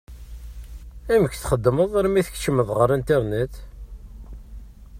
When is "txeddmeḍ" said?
1.37-1.91